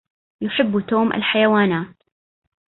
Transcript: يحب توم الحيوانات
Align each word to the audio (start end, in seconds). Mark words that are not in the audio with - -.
يحب 0.41 0.79
توم 0.89 1.13
الحيوانات 1.13 1.95